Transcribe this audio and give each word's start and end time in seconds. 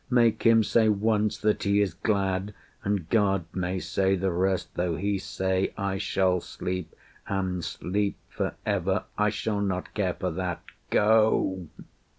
Make 0.09 0.41
him 0.47 0.63
say 0.63 0.89
once 0.89 1.37
That 1.37 1.61
he 1.61 1.79
is 1.79 1.93
glad, 1.93 2.55
and 2.83 3.07
God 3.07 3.45
may 3.53 3.77
say 3.77 4.15
the 4.15 4.31
rest. 4.31 4.73
Though 4.73 4.95
He 4.95 5.19
say 5.19 5.75
I 5.77 5.99
shall 5.99 6.39
sleep, 6.41 6.95
and 7.27 7.63
sleep 7.63 8.17
for 8.27 8.55
ever, 8.65 9.03
I 9.15 9.29
shall 9.29 9.61
not 9.61 9.93
care 9.93 10.15
for 10.15 10.31
that... 10.31 10.63
Go!" 10.89 11.67